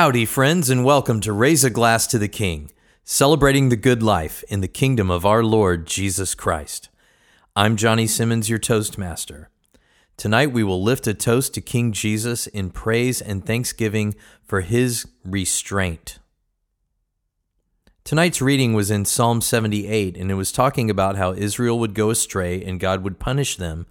Howdy, 0.00 0.24
friends, 0.24 0.70
and 0.70 0.82
welcome 0.82 1.20
to 1.20 1.30
Raise 1.30 1.62
a 1.62 1.68
Glass 1.68 2.06
to 2.06 2.18
the 2.18 2.26
King, 2.26 2.70
celebrating 3.04 3.68
the 3.68 3.76
good 3.76 4.02
life 4.02 4.42
in 4.48 4.62
the 4.62 4.66
kingdom 4.66 5.10
of 5.10 5.26
our 5.26 5.44
Lord 5.44 5.86
Jesus 5.86 6.34
Christ. 6.34 6.88
I'm 7.54 7.76
Johnny 7.76 8.06
Simmons, 8.06 8.48
your 8.48 8.58
Toastmaster. 8.58 9.50
Tonight 10.16 10.52
we 10.52 10.64
will 10.64 10.82
lift 10.82 11.06
a 11.06 11.12
toast 11.12 11.52
to 11.52 11.60
King 11.60 11.92
Jesus 11.92 12.46
in 12.46 12.70
praise 12.70 13.20
and 13.20 13.44
thanksgiving 13.44 14.14
for 14.42 14.62
his 14.62 15.06
restraint. 15.22 16.18
Tonight's 18.02 18.40
reading 18.40 18.72
was 18.72 18.90
in 18.90 19.04
Psalm 19.04 19.42
78, 19.42 20.16
and 20.16 20.30
it 20.30 20.34
was 20.34 20.50
talking 20.50 20.88
about 20.88 21.16
how 21.16 21.34
Israel 21.34 21.78
would 21.78 21.92
go 21.92 22.08
astray 22.08 22.64
and 22.64 22.80
God 22.80 23.04
would 23.04 23.18
punish 23.18 23.58
them, 23.58 23.86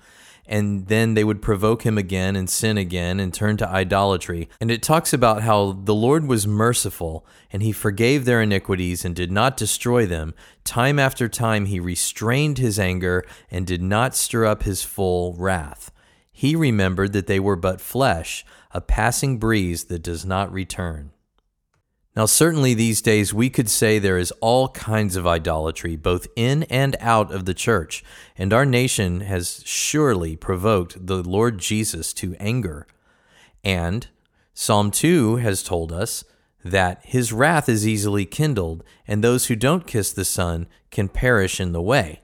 and 0.50 0.88
then 0.88 1.14
they 1.14 1.24
would 1.24 1.44
provoke 1.44 1.84
him 1.84 1.98
again 1.98 2.36
and 2.36 2.50
sin 2.50 2.76
again 2.76 3.20
and 3.20 3.32
turn 3.32 3.56
to 3.58 3.70
idolatry. 3.70 4.50
And 4.60 4.72
it 4.72 4.82
talks 4.82 5.14
about 5.14 5.44
how 5.44 5.74
the 5.84 5.94
Lord 5.94 6.26
was 6.26 6.48
merciful 6.48 7.24
and 7.54 7.62
he 7.62 7.72
forgave 7.72 8.26
their 8.26 8.42
iniquities 8.42 9.06
and 9.06 9.16
did 9.16 9.32
not 9.32 9.56
destroy 9.56 10.08
them. 10.08 10.34
Time 10.64 10.98
after 10.98 11.30
time 11.30 11.68
he 11.68 11.80
restrained 11.80 12.58
his 12.58 12.80
anger 12.80 13.24
and 13.52 13.68
did 13.68 13.84
not 13.84 14.16
stir 14.16 14.46
up 14.46 14.64
his 14.64 14.82
full 14.82 15.36
wrath. 15.36 15.92
He 16.32 16.56
remembered 16.56 17.14
that 17.14 17.28
they 17.28 17.40
were 17.40 17.56
but 17.56 17.80
flesh, 17.80 18.44
a 18.72 18.82
passing 18.82 19.38
breeze 19.38 19.84
that 19.86 20.02
does 20.02 20.26
not 20.26 20.52
return. 20.52 21.12
Now, 22.20 22.26
certainly 22.26 22.74
these 22.74 23.02
days 23.02 23.34
we 23.34 23.50
could 23.50 23.70
say 23.70 23.98
there 23.98 24.18
is 24.18 24.34
all 24.42 24.68
kinds 24.68 25.16
of 25.16 25.26
idolatry, 25.26 25.96
both 25.96 26.28
in 26.36 26.64
and 26.64 26.98
out 27.00 27.32
of 27.32 27.46
the 27.46 27.54
church, 27.54 28.04
and 28.38 28.52
our 28.52 28.66
nation 28.66 29.22
has 29.22 29.64
surely 29.66 30.36
provoked 30.36 31.08
the 31.08 31.24
Lord 31.24 31.60
Jesus 31.60 32.12
to 32.16 32.36
anger. 32.38 32.86
And 33.64 34.06
Psalm 34.54 34.92
2 34.92 35.38
has 35.38 35.64
told 35.64 35.94
us 35.94 36.26
that 36.62 37.00
his 37.06 37.32
wrath 37.32 37.70
is 37.70 37.88
easily 37.88 38.26
kindled, 38.26 38.84
and 39.08 39.24
those 39.24 39.46
who 39.46 39.56
don't 39.56 39.88
kiss 39.88 40.12
the 40.12 40.26
Son 40.26 40.68
can 40.92 41.08
perish 41.08 41.62
in 41.62 41.72
the 41.72 41.82
way. 41.82 42.20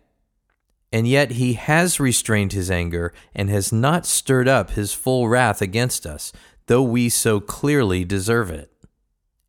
And 0.92 1.08
yet 1.08 1.32
he 1.32 1.54
has 1.54 2.02
restrained 2.02 2.52
his 2.52 2.70
anger 2.70 3.14
and 3.34 3.50
has 3.50 3.72
not 3.72 4.06
stirred 4.06 4.50
up 4.50 4.72
his 4.72 4.92
full 4.92 5.30
wrath 5.30 5.62
against 5.62 6.06
us, 6.06 6.34
though 6.66 6.84
we 6.84 7.08
so 7.08 7.40
clearly 7.40 8.04
deserve 8.04 8.50
it. 8.52 8.75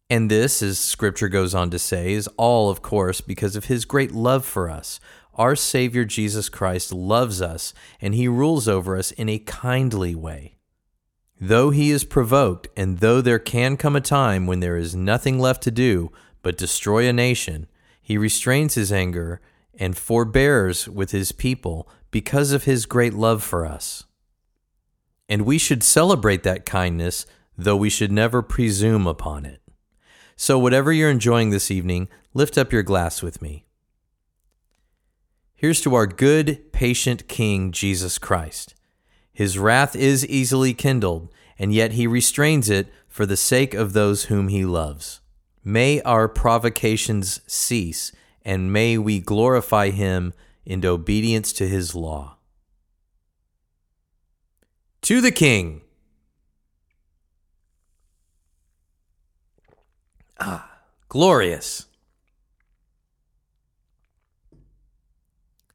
And 0.08 0.30
this, 0.30 0.62
as 0.62 0.78
scripture 0.78 1.28
goes 1.28 1.54
on 1.54 1.70
to 1.70 1.78
say, 1.78 2.12
is 2.12 2.28
all, 2.36 2.70
of 2.70 2.80
course, 2.80 3.20
because 3.20 3.56
of 3.56 3.64
his 3.64 3.84
great 3.84 4.12
love 4.12 4.44
for 4.44 4.70
us. 4.70 5.00
Our 5.34 5.56
Savior 5.56 6.04
Jesus 6.04 6.48
Christ 6.48 6.92
loves 6.92 7.42
us, 7.42 7.74
and 8.00 8.14
he 8.14 8.28
rules 8.28 8.68
over 8.68 8.96
us 8.96 9.10
in 9.10 9.28
a 9.28 9.40
kindly 9.40 10.14
way. 10.14 10.56
Though 11.40 11.70
he 11.70 11.90
is 11.90 12.04
provoked, 12.04 12.68
and 12.76 12.98
though 12.98 13.20
there 13.20 13.40
can 13.40 13.76
come 13.76 13.96
a 13.96 14.00
time 14.00 14.46
when 14.46 14.60
there 14.60 14.76
is 14.76 14.94
nothing 14.94 15.38
left 15.38 15.62
to 15.64 15.70
do 15.70 16.10
but 16.40 16.56
destroy 16.56 17.08
a 17.08 17.12
nation, 17.12 17.66
he 18.00 18.16
restrains 18.16 18.74
his 18.74 18.92
anger 18.92 19.40
and 19.74 19.98
forbears 19.98 20.88
with 20.88 21.10
his 21.10 21.32
people 21.32 21.88
because 22.10 22.52
of 22.52 22.64
his 22.64 22.86
great 22.86 23.12
love 23.12 23.42
for 23.42 23.66
us. 23.66 24.04
And 25.28 25.42
we 25.42 25.58
should 25.58 25.82
celebrate 25.82 26.44
that 26.44 26.64
kindness, 26.64 27.26
though 27.58 27.76
we 27.76 27.90
should 27.90 28.12
never 28.12 28.40
presume 28.40 29.06
upon 29.06 29.44
it. 29.44 29.60
So, 30.36 30.58
whatever 30.58 30.92
you're 30.92 31.10
enjoying 31.10 31.48
this 31.48 31.70
evening, 31.70 32.08
lift 32.34 32.58
up 32.58 32.70
your 32.70 32.82
glass 32.82 33.22
with 33.22 33.40
me. 33.40 33.64
Here's 35.54 35.80
to 35.80 35.94
our 35.94 36.06
good, 36.06 36.72
patient 36.72 37.26
King, 37.26 37.72
Jesus 37.72 38.18
Christ. 38.18 38.74
His 39.32 39.58
wrath 39.58 39.96
is 39.96 40.26
easily 40.26 40.74
kindled, 40.74 41.30
and 41.58 41.72
yet 41.72 41.92
he 41.92 42.06
restrains 42.06 42.68
it 42.68 42.92
for 43.08 43.24
the 43.24 43.36
sake 43.36 43.72
of 43.72 43.94
those 43.94 44.24
whom 44.24 44.48
he 44.48 44.66
loves. 44.66 45.20
May 45.64 46.02
our 46.02 46.28
provocations 46.28 47.40
cease, 47.46 48.12
and 48.44 48.70
may 48.70 48.98
we 48.98 49.18
glorify 49.18 49.88
him 49.88 50.34
in 50.66 50.84
obedience 50.84 51.54
to 51.54 51.66
his 51.66 51.94
law. 51.94 52.36
To 55.02 55.22
the 55.22 55.32
King. 55.32 55.80
Glorious. 61.16 61.86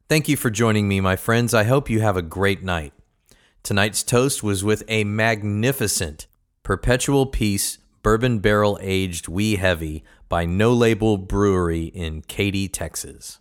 Thank 0.08 0.28
you 0.28 0.36
for 0.36 0.50
joining 0.50 0.86
me, 0.86 1.00
my 1.00 1.16
friends. 1.16 1.52
I 1.52 1.64
hope 1.64 1.90
you 1.90 2.00
have 2.00 2.16
a 2.16 2.22
great 2.22 2.62
night. 2.62 2.92
Tonight's 3.64 4.04
toast 4.04 4.44
was 4.44 4.62
with 4.62 4.84
a 4.86 5.02
magnificent 5.02 6.28
Perpetual 6.62 7.26
Peace 7.26 7.78
Bourbon 8.04 8.38
Barrel 8.38 8.78
Aged 8.80 9.26
Wee 9.26 9.56
Heavy 9.56 10.04
by 10.28 10.44
No 10.44 10.72
Label 10.72 11.18
Brewery 11.18 11.86
in 11.86 12.22
Katy, 12.22 12.68
Texas. 12.68 13.40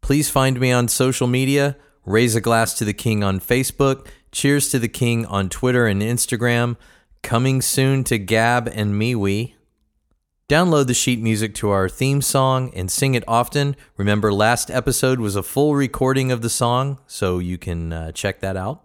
Please 0.00 0.28
find 0.28 0.58
me 0.58 0.72
on 0.72 0.88
social 0.88 1.28
media. 1.28 1.76
Raise 2.04 2.34
a 2.34 2.40
Glass 2.40 2.74
to 2.74 2.84
the 2.84 2.92
King 2.92 3.22
on 3.22 3.38
Facebook. 3.38 4.08
Cheers 4.32 4.68
to 4.70 4.80
the 4.80 4.88
King 4.88 5.26
on 5.26 5.48
Twitter 5.48 5.86
and 5.86 6.02
Instagram. 6.02 6.74
Coming 7.22 7.62
soon 7.62 8.02
to 8.02 8.18
Gab 8.18 8.66
and 8.66 9.00
MeWe. 9.00 9.54
Download 10.48 10.86
the 10.86 10.94
sheet 10.94 11.20
music 11.20 11.54
to 11.56 11.68
our 11.68 11.90
theme 11.90 12.22
song 12.22 12.72
and 12.74 12.90
sing 12.90 13.14
it 13.14 13.22
often. 13.28 13.76
Remember, 13.98 14.32
last 14.32 14.70
episode 14.70 15.20
was 15.20 15.36
a 15.36 15.42
full 15.42 15.76
recording 15.76 16.32
of 16.32 16.40
the 16.40 16.48
song, 16.48 16.98
so 17.06 17.38
you 17.38 17.58
can 17.58 17.92
uh, 17.92 18.12
check 18.12 18.40
that 18.40 18.56
out. 18.56 18.82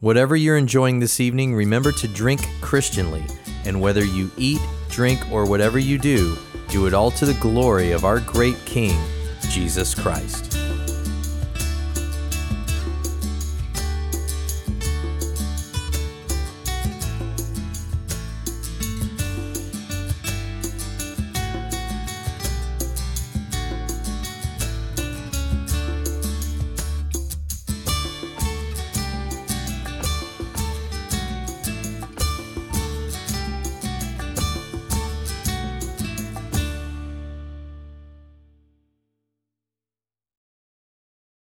Whatever 0.00 0.34
you're 0.34 0.56
enjoying 0.56 0.98
this 0.98 1.20
evening, 1.20 1.54
remember 1.54 1.92
to 1.92 2.08
drink 2.08 2.40
Christianly, 2.60 3.22
and 3.64 3.80
whether 3.80 4.04
you 4.04 4.28
eat, 4.36 4.60
drink, 4.88 5.20
or 5.30 5.48
whatever 5.48 5.78
you 5.78 5.98
do, 5.98 6.36
do 6.68 6.88
it 6.88 6.94
all 6.94 7.12
to 7.12 7.24
the 7.24 7.34
glory 7.34 7.92
of 7.92 8.04
our 8.04 8.18
great 8.18 8.56
King, 8.64 8.98
Jesus 9.50 9.94
Christ. 9.94 10.47